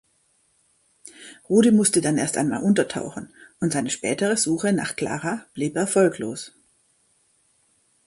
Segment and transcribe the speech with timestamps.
[1.47, 6.53] Rudi musste dann erst einmal untertauchen und seine spätere Suche nach Klara blieb erfolglos.